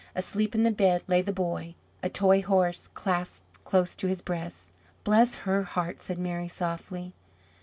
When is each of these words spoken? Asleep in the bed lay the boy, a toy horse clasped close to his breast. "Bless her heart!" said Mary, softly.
Asleep 0.15 0.55
in 0.55 0.63
the 0.63 0.71
bed 0.71 1.03
lay 1.07 1.21
the 1.21 1.31
boy, 1.31 1.75
a 2.01 2.09
toy 2.09 2.41
horse 2.41 2.87
clasped 2.95 3.45
close 3.63 3.95
to 3.97 4.07
his 4.07 4.23
breast. 4.23 4.71
"Bless 5.03 5.35
her 5.45 5.61
heart!" 5.61 6.01
said 6.01 6.17
Mary, 6.17 6.47
softly. 6.47 7.13